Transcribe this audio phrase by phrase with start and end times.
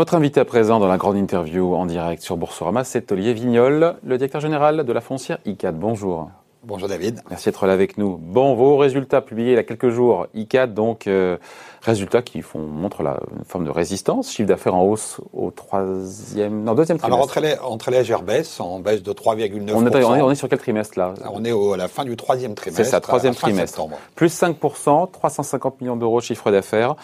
[0.00, 3.96] Votre invité à présent dans la grande interview en direct sur Boursorama, c'est Olivier Vignol,
[4.02, 5.78] le directeur général de la foncière ICAD.
[5.78, 6.30] Bonjour.
[6.62, 7.22] Bonjour David.
[7.30, 8.18] Merci d'être là avec nous.
[8.18, 11.38] Bon, vos résultats publiés il y a quelques jours, ICAD, donc euh,
[11.80, 16.62] résultats qui font, montrent la, une forme de résistance, chiffre d'affaires en hausse au troisième,
[16.62, 17.14] non, deuxième trimestre.
[17.14, 19.72] Alors entre les, entre légères baisses, en baisse de 3,9%.
[19.72, 21.14] On est, on, est, sur quel trimestre là?
[21.32, 22.84] On est au, à la fin du troisième trimestre.
[22.84, 23.80] C'est ça, troisième trimestre.
[24.14, 26.94] Plus 5%, 350 millions d'euros de chiffre d'affaires,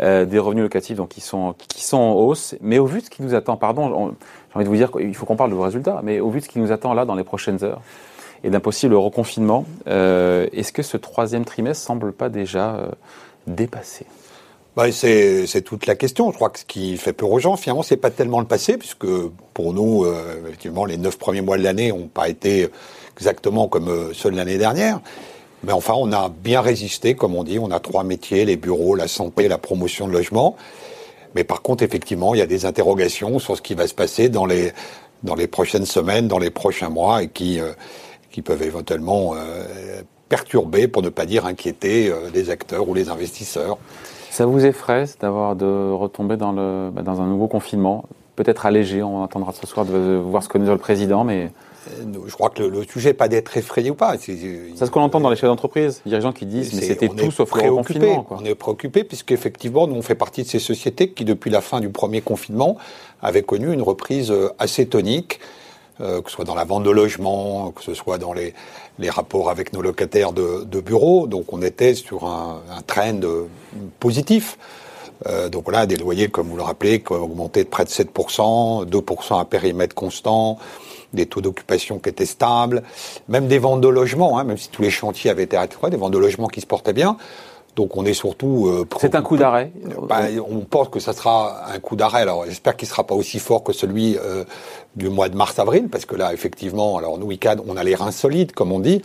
[0.00, 2.56] euh, des revenus locatifs donc qui sont, qui sont en hausse.
[2.60, 4.12] Mais au vu de ce qui nous attend, pardon,
[4.50, 6.40] j'ai envie de vous dire qu'il faut qu'on parle de vos résultats, mais au vu
[6.40, 7.80] de ce qui nous attend là dans les prochaines heures,
[8.44, 9.64] et d'un possible reconfinement.
[9.88, 12.88] Euh, Est-ce que ce troisième trimestre semble pas déjà euh,
[13.46, 14.04] dépassé?
[14.76, 16.30] Bah, c'est toute la question.
[16.30, 18.76] Je crois que ce qui fait peur aux gens, finalement, c'est pas tellement le passé,
[18.76, 19.06] puisque
[19.54, 22.68] pour nous, euh, effectivement, les neuf premiers mois de l'année n'ont pas été
[23.16, 25.00] exactement comme ceux de l'année dernière.
[25.62, 27.58] Mais enfin, on a bien résisté, comme on dit.
[27.58, 30.56] On a trois métiers les bureaux, la santé, la promotion de logement.
[31.34, 34.28] Mais par contre, effectivement, il y a des interrogations sur ce qui va se passer
[34.28, 34.72] dans les
[35.22, 37.58] dans les prochaines semaines, dans les prochains mois, et qui
[38.34, 43.08] qui peuvent éventuellement euh, perturber, pour ne pas dire inquiéter, euh, les acteurs ou les
[43.08, 43.78] investisseurs.
[44.32, 48.06] Ça vous effraie d'avoir de retomber dans, le, bah, dans un nouveau confinement?
[48.34, 51.52] Peut-être allégé, on attendra ce soir de voir ce que nous dit le président, mais...
[51.86, 54.16] Euh, je crois que le, sujet n'est pas d'être effrayé ou pas.
[54.18, 57.54] C'est ce qu'on entend dans les chefs d'entreprise, dirigeants qui disent mais c'était tout sauf
[57.54, 58.26] le confinement.
[58.30, 61.78] On est préoccupé puisqu'effectivement, nous on fait partie de ces sociétés qui, depuis la fin
[61.78, 62.78] du premier confinement,
[63.22, 65.38] avaient connu une reprise assez tonique.
[66.00, 68.52] Euh, que ce soit dans la vente de logements, que ce soit dans les,
[68.98, 71.28] les rapports avec nos locataires de, de bureaux.
[71.28, 73.20] Donc on était sur un, un trend
[74.00, 74.58] positif.
[75.26, 77.90] Euh, donc voilà, des loyers, comme vous le rappelez, qui ont augmenté de près de
[77.90, 80.58] 7%, 2% à périmètre constant,
[81.12, 82.82] des taux d'occupation qui étaient stables,
[83.28, 85.96] même des ventes de logements, hein, même si tous les chantiers avaient été arrêtés, des
[85.96, 87.16] ventes de logements qui se portaient bien.
[87.76, 88.68] Donc on est surtout.
[88.68, 89.72] Euh, c'est un coup d'arrêt.
[90.08, 92.22] Bah, on pense que ça sera un coup d'arrêt.
[92.22, 94.44] Alors j'espère qu'il sera pas aussi fort que celui euh,
[94.96, 98.12] du mois de mars-avril, parce que là effectivement, alors nous ICAD, on a les reins
[98.12, 99.02] solides, comme on dit.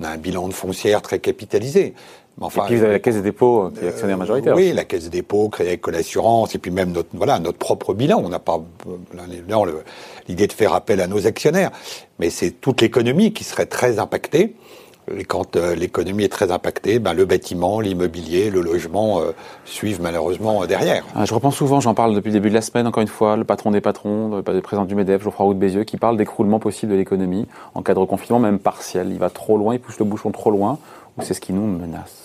[0.00, 1.94] On a un bilan de foncière très capitalisé.
[2.38, 4.54] Mais enfin, et puis vous avez la Caisse des dépôts euh, qui est actionnaire majoritaire.
[4.54, 7.94] oui, la Caisse des dépôts, créée avec l'assurance, et puis même notre voilà notre propre
[7.94, 8.20] bilan.
[8.24, 8.60] On n'a pas
[10.28, 11.70] l'idée de faire appel à nos actionnaires,
[12.18, 14.54] mais c'est toute l'économie qui serait très impactée.
[15.16, 19.32] Et quand euh, l'économie est très impactée, ben, le bâtiment, l'immobilier, le logement euh,
[19.64, 21.04] suivent malheureusement euh, derrière.
[21.14, 23.36] Ah, je reprends souvent, j'en parle depuis le début de la semaine, encore une fois,
[23.36, 26.58] le patron des patrons, le président du MEDEF, Geoffroy Roux de Bézieux, qui parle d'écroulement
[26.58, 29.08] possible de l'économie en cas de reconfinement, même partiel.
[29.10, 30.78] Il va trop loin, il pousse le bouchon trop loin,
[31.16, 32.24] ou c'est ce qui nous menace?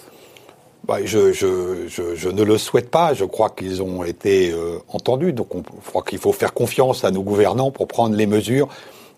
[0.86, 3.14] Bah, je, je, je, je, ne le souhaite pas.
[3.14, 4.54] Je crois qu'ils ont été
[4.90, 5.32] entendus.
[5.32, 8.68] Donc, on, je crois qu'il faut faire confiance à nos gouvernants pour prendre les mesures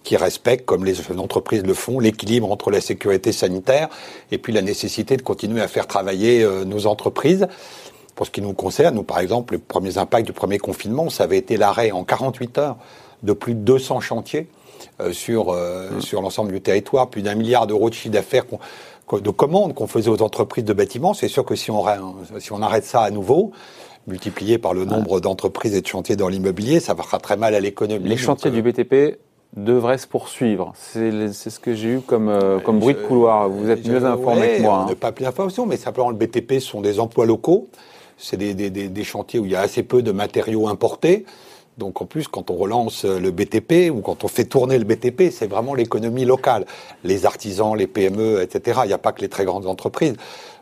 [0.05, 3.89] qui respectent, comme les entreprises le font, l'équilibre entre la sécurité sanitaire
[4.31, 7.47] et puis la nécessité de continuer à faire travailler euh, nos entreprises.
[8.16, 11.25] Pour ce qui nous concerne, nous, par exemple, les premiers impacts du premier confinement, ça
[11.25, 12.77] avait été l'arrêt en 48 heures
[13.23, 14.47] de plus de 200 chantiers
[15.01, 16.01] euh, sur, euh, mmh.
[16.01, 18.45] sur l'ensemble du territoire, plus d'un milliard d'euros de chiffre d'affaires
[19.11, 21.13] de commandes qu'on faisait aux entreprises de bâtiments.
[21.13, 21.83] C'est sûr que si on,
[22.39, 23.51] si on arrête ça à nouveau,
[24.07, 27.59] multiplié par le nombre d'entreprises et de chantiers dans l'immobilier, ça fera très mal à
[27.59, 28.07] l'économie.
[28.07, 29.17] Les chantiers du BTP
[29.56, 30.73] devrait se poursuivre.
[30.75, 33.50] C'est ce que j'ai eu comme, euh, comme bruit de couloir.
[33.50, 34.85] Vous êtes mieux informé que moi.
[34.88, 34.95] On hein.
[35.00, 37.67] pas plus d'informations, mais simplement le BTP sont des emplois locaux.
[38.17, 41.25] C'est des, des, des, chantiers où il y a assez peu de matériaux importés.
[41.78, 45.29] Donc en plus, quand on relance le BTP ou quand on fait tourner le BTP,
[45.31, 46.66] c'est vraiment l'économie locale.
[47.03, 48.81] Les artisans, les PME, etc.
[48.85, 50.16] Il n'y a pas que les très grandes entreprises.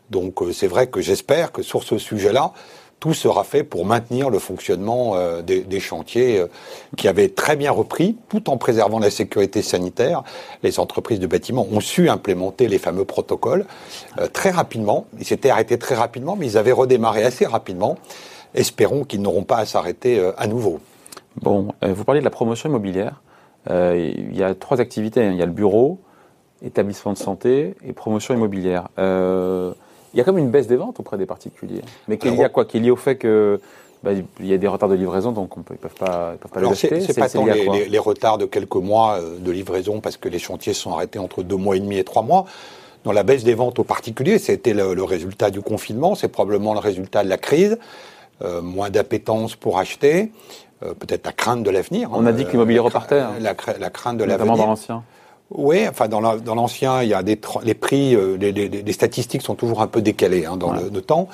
[0.09, 2.53] Donc euh, c'est vrai que j'espère que sur ce sujet-là,
[3.03, 6.47] tout sera fait pour maintenir le fonctionnement euh, des, chantiers euh,
[6.95, 10.23] qui avaient très bien repris, tout en préservant la sécurité sanitaire.
[10.63, 13.65] Les entreprises de bâtiments ont su implémenter les fameux protocoles
[14.19, 15.05] euh, très rapidement.
[15.19, 17.97] Ils s'étaient arrêtés très rapidement, mais ils avaient redémarré assez rapidement.
[18.53, 20.79] Espérons qu'ils n'auront pas à s'arrêter à nouveau.
[21.41, 23.21] Bon, vous parlez de la promotion immobilière.
[23.69, 25.21] il y a trois activités.
[25.25, 25.31] Hein.
[25.33, 25.99] Il y a le bureau,
[26.61, 28.87] établissement de santé et promotion immobilière.
[30.13, 31.81] Il y a comme une baisse des ventes auprès des particuliers.
[32.07, 33.59] Mais qu'il y a quoi Qu'il y a au fait que
[34.03, 36.51] bah, il y a des retards de livraison, donc on peut, ils peuvent pas, peuvent
[36.51, 37.01] pas les acheter.
[37.01, 40.73] C'est pas tant les, retards de quelques mois euh, de livraison parce que les chantiers
[40.73, 42.45] sont arrêtés entre deux mois et demi et trois mois.
[43.05, 46.79] Dans la baisse des ventes aux particuliers, c'était le, résultat du confinement, c'est probablement le
[46.79, 47.77] résultat de la crise,
[48.41, 50.31] euh, moins d'appétence pour acheter,
[50.83, 52.09] euh, peut-être la crainte de l'avenir.
[52.13, 53.19] On a dit que l'immobilier repartait.
[53.19, 53.33] Hein.
[53.39, 54.45] La, la, crainte de l'avenir.
[54.45, 55.03] Notamment dans l'ancien.
[55.55, 59.81] Oui, enfin dans l'ancien, il y a des les prix, euh, les, statistiques sont toujours
[59.81, 61.29] un peu décalées hein, dans le, temps.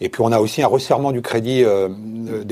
[0.00, 1.88] Et puis on a aussi un resserrement du crédit euh,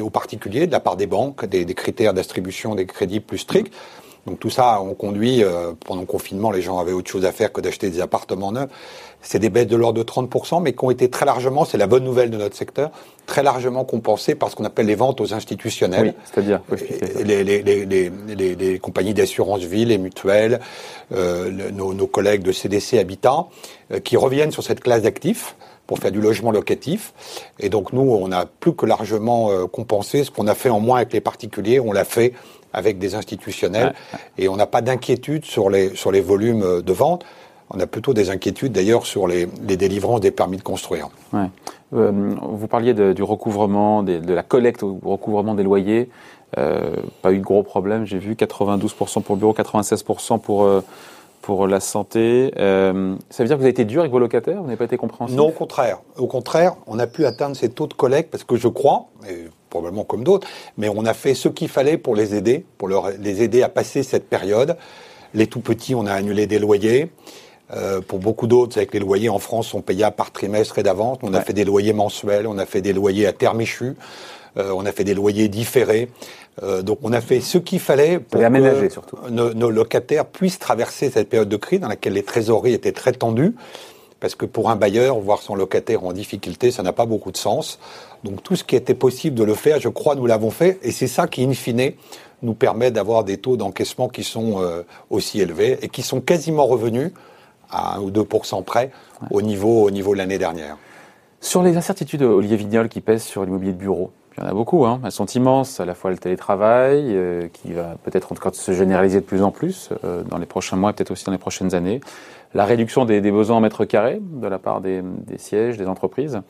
[0.02, 3.72] aux particuliers de la part des banques, des, critères d'attribution des crédits plus stricts.
[4.28, 7.32] Donc tout ça, on conduit, euh, pendant le confinement, les gens avaient autre chose à
[7.32, 8.68] faire que d'acheter des appartements neufs.
[9.22, 11.86] C'est des baisses de l'ordre de 30%, mais qui ont été très largement, c'est la
[11.86, 12.90] bonne nouvelle de notre secteur,
[13.26, 16.14] très largement compensées par ce qu'on appelle les ventes aux institutionnels.
[16.14, 16.60] Oui, c'est-à-dire
[17.24, 20.60] les, les, les, les, les, compagnies d'assurance vie, les mutuelles,
[21.12, 23.46] euh, nos, nos, collègues de CDC Habitat,
[23.92, 25.56] euh, qui reviennent sur cette classe d'actifs
[25.88, 27.12] pour faire du logement locatif.
[27.58, 30.80] Et donc nous, on a plus que largement euh, compensé ce qu'on a fait en
[30.80, 32.34] moins avec les particuliers, on l'a fait
[32.72, 33.94] avec des institutionnels,
[34.36, 37.24] et on n'a pas d'inquiétude sur les, sur les volumes euh, de vente.
[37.70, 41.08] On a plutôt des inquiétudes d'ailleurs sur les, les, délivrances des permis de construire.
[41.32, 41.50] Ouais.
[41.94, 46.10] Euh, vous parliez de, du recouvrement, de, de la collecte au recouvrement des loyers.
[46.56, 50.82] Euh, pas eu de gros problèmes, j'ai vu 92% pour le bureau, 96% pour, euh,
[51.42, 52.52] pour la santé.
[52.56, 52.62] Ça
[52.92, 54.58] veut dire que vous avez été dur avec vos locataires?
[54.58, 55.36] Vous n'avez pas été compréhensif?
[55.36, 55.98] Non, au contraire.
[56.16, 59.48] Au contraire, on a pu atteindre ces taux de collecte parce que je crois, et
[59.68, 63.10] probablement comme d'autres, mais on a fait ce qu'il fallait pour les aider, pour leur,
[63.18, 64.76] les aider à passer cette période.
[65.34, 67.10] Les tout petits, on a annulé des loyers.
[67.74, 71.18] Euh, pour beaucoup d'autres, avec les loyers en France sont payés par trimestre et d'avance.
[71.22, 73.94] On a fait des loyers mensuels, on a fait des loyers à terme échu,
[74.56, 76.08] euh, on a fait des loyers différés.
[76.62, 79.18] Euh, donc on a fait ce qu'il fallait pour que surtout.
[79.30, 83.12] Nos, nos, locataires puissent traverser cette période de crise dans laquelle les trésoreries étaient très
[83.12, 83.54] tendues.
[84.20, 87.36] Parce que pour un bailleur, voir son locataire en difficulté, ça n'a pas beaucoup de
[87.36, 87.78] sens.
[88.24, 90.78] Donc tout ce qui était possible de le faire, je crois, nous l'avons fait.
[90.82, 91.92] Et c'est ça qui, in fine,
[92.42, 96.66] nous permet d'avoir des taux d'encaissement qui sont euh, aussi élevés et qui sont quasiment
[96.66, 97.12] revenus
[97.70, 98.90] à 1 ou 2% près
[99.22, 99.28] ouais.
[99.30, 100.76] au niveau, au niveau de l'année dernière.
[101.40, 104.54] Sur les incertitudes, Olivier Vignol, qui pèsent sur l'immobilier de bureau, il y en a
[104.54, 105.00] beaucoup, hein.
[105.04, 109.20] elles sont immenses, à la fois le télétravail, euh, qui va peut-être encore se généraliser
[109.20, 112.00] de plus en plus euh, dans les prochains mois, peut-être aussi dans les prochaines années,
[112.54, 115.86] la réduction des, des, besoins en mètres carrés de la part des, des sièges, des
[115.86, 116.40] entreprises.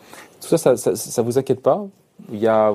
[0.40, 1.84] Tout ça, ça, ça vous inquiète pas?
[2.30, 2.72] Il y a,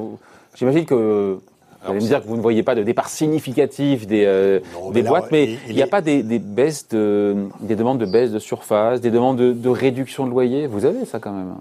[0.56, 1.38] j'imagine que
[1.84, 4.92] vous allez me dire que vous ne voyez pas de départ significatif des, euh, non,
[4.92, 5.90] des mais boîtes, là, mais il n'y a est...
[5.90, 9.70] pas des, des, baisses de, des demandes de baisse de surface, des demandes de, de,
[9.70, 10.68] réduction de loyer?
[10.68, 11.56] Vous avez ça quand même.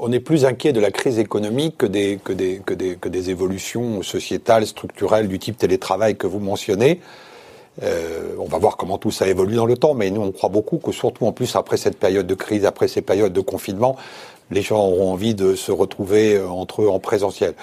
[0.00, 3.08] On est plus inquiet de la crise économique que des, que des, que des, que
[3.08, 7.00] des évolutions sociétales, structurelles du type télétravail que vous mentionnez.
[7.82, 10.50] Euh, on va voir comment tout ça évolue dans le temps, mais nous on croit
[10.50, 13.96] beaucoup que surtout en plus après cette période de crise, après ces périodes de confinement,
[14.50, 17.54] les gens auront envie de se retrouver euh, entre eux en présentiel.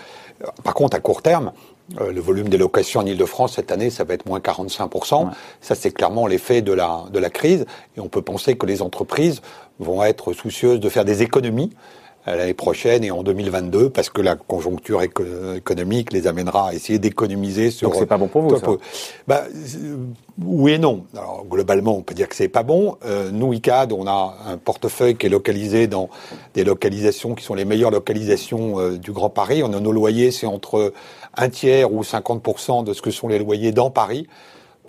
[0.63, 1.51] Par contre, à court terme,
[1.99, 5.25] euh, le volume des locations en Ile-de-France cette année, ça va être moins 45%.
[5.25, 5.31] Ouais.
[5.61, 7.65] Ça, c'est clairement l'effet de la, de la crise.
[7.97, 9.41] Et on peut penser que les entreprises
[9.79, 11.71] vont être soucieuses de faire des économies
[12.35, 15.23] l'année prochaine et en 2022 parce que la conjoncture éco
[15.55, 17.89] économique les amènera à essayer d'économiser sur.
[17.89, 18.67] Donc c'est pas bon pour vous ça.
[19.27, 19.43] Bah,
[20.43, 21.05] oui et non.
[21.15, 22.97] Alors globalement, on peut dire que c'est pas bon.
[23.05, 26.09] Euh, nous ICAD, on a un portefeuille qui est localisé dans
[26.53, 29.61] des localisations qui sont les meilleures localisations euh, du Grand Paris.
[29.63, 30.93] On a nos loyers, c'est entre
[31.35, 34.27] un tiers ou 50 de ce que sont les loyers dans Paris.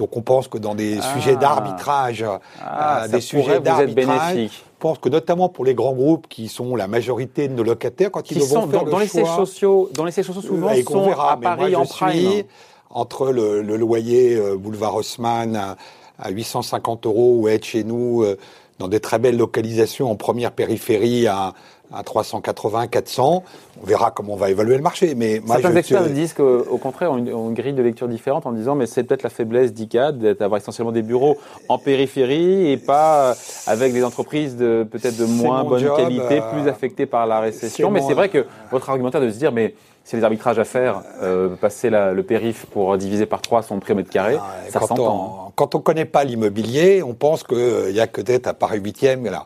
[0.00, 1.12] Donc on pense que dans des ah.
[1.12, 2.24] sujets d'arbitrage,
[2.58, 4.48] ah, euh, des sujets d'arbitrage, je
[4.78, 8.22] pense que notamment pour les grands groupes qui sont la majorité de nos locataires, quand
[8.22, 10.70] qui ils sont vont faire dans, dans les sièges sociaux, dans les sièges sociaux souvent
[10.70, 12.44] euh, sont verra, à Paris moi, en prime.
[12.88, 15.76] Entre le, le loyer euh, boulevard Haussmann à,
[16.18, 18.38] à, 850 euros ou être chez nous euh,
[18.78, 21.52] dans des très belles localisations en première périphérie à
[21.92, 23.42] à 380, 400.
[23.82, 25.14] On verra comment on va évaluer le marché.
[25.14, 26.08] Mais moi, Certains je experts te...
[26.08, 29.30] disent qu'au contraire, on une grille de lecture différente en disant mais c'est peut-être la
[29.30, 31.36] faiblesse d'ICAD d'avoir essentiellement des bureaux
[31.68, 33.34] en périphérie et pas
[33.66, 37.40] avec des entreprises de peut-être de moins bonne job, qualité, euh, plus affectées par la
[37.40, 37.90] récession.
[37.90, 39.74] Mais c'est vrai que votre argumentaire de se dire mais
[40.04, 43.78] c'est les arbitrages à faire, euh, passer la, le périph pour diviser par 3 son
[43.78, 45.46] prix au mètre carré, ah, ça s'entend.
[45.48, 45.52] Hein.
[45.54, 48.54] Quand on ne connaît pas l'immobilier, on pense qu'il euh, n'y a que peut-être à
[48.54, 49.30] Paris 8e.
[49.30, 49.44] Là.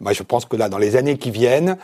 [0.00, 1.76] Moi, je pense que là, dans les années qui viennent,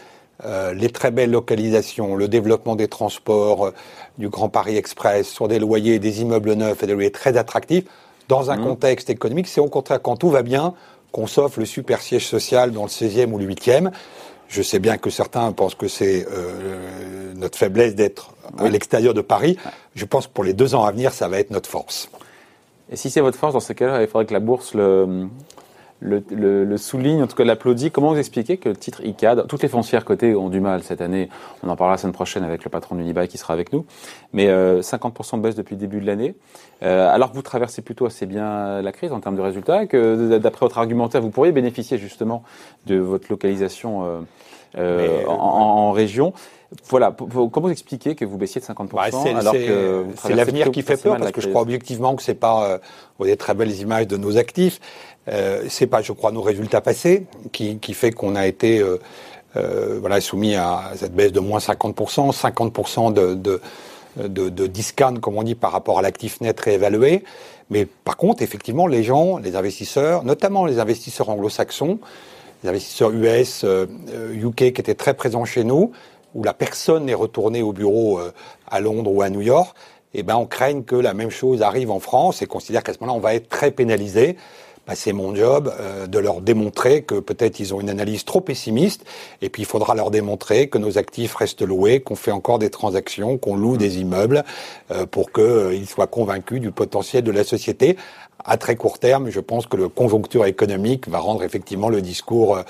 [0.44, 3.75] euh, les très belles localisations, le développement des transports, euh,
[4.18, 7.85] du Grand Paris Express, sur des loyers, des immeubles neufs et des loyers très attractifs,
[8.28, 8.64] dans un mmh.
[8.64, 10.75] contexte économique, c'est au contraire quand tout va bien
[11.12, 13.90] qu'on s'offre le super siège social dans le 16e ou le 8e.
[14.49, 19.20] Je sais bien que certains pensent que c'est euh, notre faiblesse d'être à l'extérieur de
[19.20, 19.56] Paris.
[19.94, 22.11] Je pense que pour les deux ans à venir, ça va être notre force.
[22.90, 25.26] Et si c'est votre force, dans ce cas-là, il faudrait que la bourse le,
[26.00, 27.91] le, le, le, souligne, en tout cas l'applaudit.
[27.91, 31.00] Comment vous expliquez que le titre ICAD, toutes les foncières cotées ont du mal cette
[31.00, 31.29] année,
[31.62, 33.87] on en parlera la semaine prochaine avec le patron d'Unibail qui sera avec nous,
[34.33, 36.35] mais euh, 50% de baisse depuis le début de l'année,
[36.83, 40.38] euh, alors que vous traversez plutôt assez bien la crise en termes de résultats, que
[40.38, 42.43] d'après votre argumentaire, vous pourriez bénéficier justement
[42.87, 44.21] de votre localisation euh,
[44.79, 46.35] euh en, en, région.
[46.88, 50.83] Voilà, comment vous expliquez que vous baissiez de 50% bah, alors que c'est l'avenir qui
[50.83, 53.75] fait peur parce que je crois objectivement que c'est pas euh, vous voyez très belles
[53.81, 54.81] images de nos actifs,
[55.28, 58.99] euh, c'est pas, je crois, nos résultats passés qui, qui fait qu'on a été euh,
[59.56, 63.61] euh, voilà soumis à cette baisse de moins 50%, 50% de, de
[64.16, 67.23] de, de discount, comme on dit, par rapport à l'actif net réévalué.
[67.71, 71.99] Mais par contre, effectivement, les gens, les investisseurs, notamment les investisseurs anglo-saxons,
[72.62, 75.92] les investisseurs US, UK, euh, qui étaient très présents chez nous,
[76.35, 78.33] où la personne est retournée au bureau euh,
[78.68, 79.76] à Londres ou à New York,
[80.14, 82.99] eh ben, on craigne que la même chose arrive en France et considère qu'à ce
[83.00, 84.37] moment-là, on va être très pénalisé.
[84.87, 88.40] Bah, c'est mon job euh, de leur démontrer que peut-être ils ont une analyse trop
[88.40, 89.05] pessimiste,
[89.43, 92.71] et puis il faudra leur démontrer que nos actifs restent loués, qu'on fait encore des
[92.71, 94.45] transactions, qu'on loue des immeubles,
[94.93, 97.97] euh, pour qu'ils soient convaincus du potentiel de la société.
[98.45, 102.59] À très court terme, je pense que le conjoncture économique va rendre effectivement le discours
[102.59, 102.62] euh,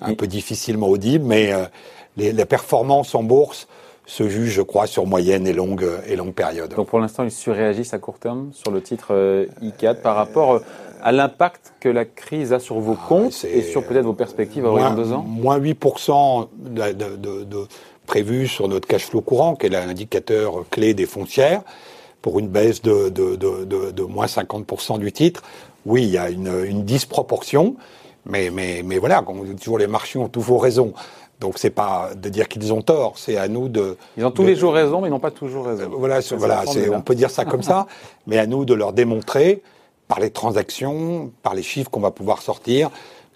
[0.00, 1.52] un peu difficilement audible, mais
[2.16, 3.66] les, les performances en bourse
[4.08, 6.74] se juge, je crois, sur moyenne et longue, et longue période.
[6.74, 10.54] Donc pour l'instant, ils surréagissent à court terme sur le titre euh, I4 par rapport
[10.54, 10.60] euh,
[11.02, 14.64] à l'impact que la crise a sur vos ah, comptes et sur peut-être vos perspectives
[14.64, 17.66] à horizon deux ans Moins 8% de, de, de,
[18.06, 21.60] prévu sur notre cash flow courant, qui est l'indicateur clé des foncières,
[22.22, 25.42] pour une baisse de, de, moins 50% du titre.
[25.84, 27.76] Oui, il y a une, une disproportion,
[28.24, 30.94] mais, mais, mais voilà, comme on dit toujours, les marchés ont toujours raison.
[31.40, 33.96] Donc c'est pas de dire qu'ils ont tort, c'est à nous de.
[34.16, 35.84] Ils ont tous les jours raison, mais ils n'ont pas toujours raison.
[35.84, 37.86] Euh, voilà, voilà, on peut dire ça comme ça,
[38.26, 39.62] mais à nous de leur démontrer
[40.08, 42.90] par les transactions, par les chiffres qu'on va pouvoir sortir,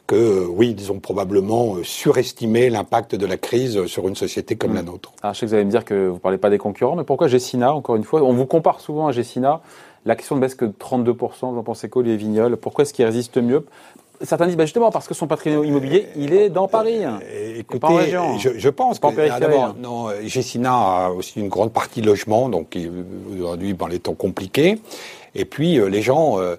[0.09, 4.57] que euh, oui, ils ont probablement euh, surestimé l'impact de la crise sur une société
[4.57, 4.87] comme la mm.
[4.87, 5.13] nôtre.
[5.23, 7.05] Ah, je sais que vous allez me dire que vous parlez pas des concurrents, mais
[7.05, 8.23] pourquoi Gessina, encore une fois?
[8.23, 9.61] On vous compare souvent à Gessina.
[10.05, 12.57] La question ne baisse que de 32%, vous en pensez quoi, les vignoles?
[12.57, 13.65] Pourquoi est-ce qu'ils résistent mieux?
[14.23, 17.05] Certains disent bah, justement parce que son patrimoine immobilier, il est dans Paris.
[17.05, 22.07] Euh, écoutez, je, je, pense que d'abord, non, Gessina a aussi une grande partie de
[22.07, 22.77] logement, donc
[23.33, 24.79] aujourd'hui dans les temps compliqués.
[25.35, 26.57] Et puis euh, les gens euh,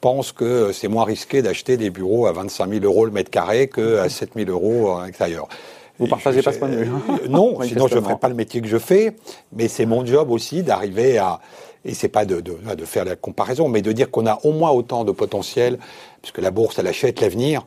[0.00, 3.68] pensent que c'est moins risqué d'acheter des bureaux à 25 000 euros le mètre carré
[3.68, 5.48] qu'à 7 000 euros à l'extérieur.
[5.98, 6.90] Vous partagez pas ce point de vue
[7.28, 9.14] Non, sinon je ne ferais pas le métier que je fais.
[9.52, 11.40] Mais c'est mon job aussi d'arriver à
[11.84, 14.52] et c'est pas de, de, de, faire la comparaison, mais de dire qu'on a au
[14.52, 15.78] moins autant de potentiel,
[16.22, 17.62] puisque la bourse, elle achète l'avenir,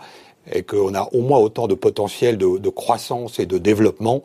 [0.52, 4.24] et qu'on a au moins autant de potentiel de, de croissance et de développement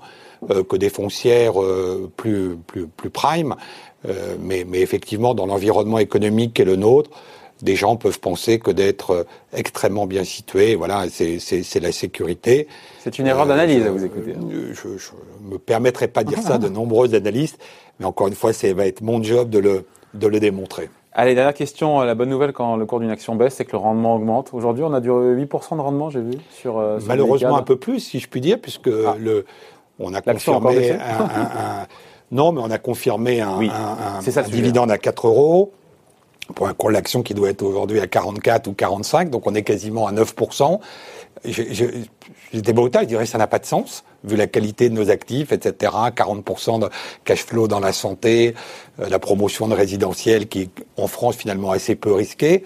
[0.51, 3.55] euh, que des foncières euh, plus, plus, plus prime.
[4.09, 7.11] Euh, mais, mais, effectivement, dans l'environnement économique qui est le nôtre,
[7.63, 12.67] des gens peuvent penser que d'être extrêmement bien situé, voilà, c'est la sécurité.
[13.01, 14.35] C'est une erreur d'analyse, vous écoutez.
[14.35, 17.59] Je ne me permettrai pas de dire ça de nombreux analystes,
[18.01, 20.91] mais encore une fois, ça va être mon job de le, de le démontrer.
[21.15, 22.01] Allez, dernière question.
[22.01, 24.51] La bonne nouvelle quand le cours d'une action baisse, c'est que le rendement augmente.
[24.55, 28.01] Aujourd'hui, on a du 8% de rendement, j'ai vu, sur, euh, Malheureusement, un peu plus,
[28.01, 29.15] si je puis dire, puisque ah.
[29.19, 29.45] le,
[29.99, 31.87] on a confirmé un,
[32.33, 35.73] non, mais on a confirmé un, un dividende à 4 euros
[36.55, 39.55] pour un cours de l'action qui doit être aujourd'hui à 44 ou 45, donc on
[39.55, 40.81] est quasiment à 9%.
[41.45, 45.11] J'étais brutal, je dirais que ça n'a pas de sens, vu la qualité de nos
[45.11, 45.93] actifs, etc.
[46.15, 46.89] 40% de
[47.25, 48.55] cash flow dans la santé,
[49.01, 52.65] euh, la promotion de résidentiel qui est en France finalement assez peu risquée.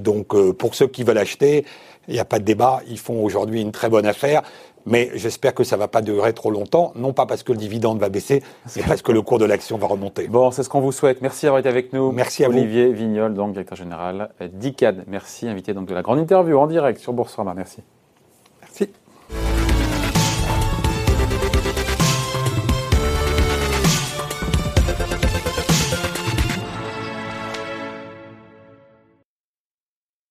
[0.00, 1.64] Donc euh, pour ceux qui veulent acheter,
[2.08, 4.42] il n'y a pas de débat, ils font aujourd'hui une très bonne affaire.
[4.86, 7.58] Mais j'espère que ça ne va pas durer trop longtemps, non pas parce que le
[7.58, 8.42] dividende va baisser,
[8.76, 10.28] mais parce que le cours de l'action va remonter.
[10.28, 11.20] Bon, c'est ce qu'on vous souhaite.
[11.20, 12.12] Merci d'avoir été avec nous.
[12.12, 15.04] Merci à Olivier Vignol, donc directeur général d'ICAD.
[15.08, 17.54] Merci, invité donc de la grande interview en direct sur Boursorama.
[17.54, 17.82] Merci.